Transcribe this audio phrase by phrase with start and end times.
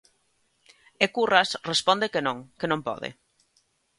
[1.03, 3.09] E Curras responde que non, que non pode.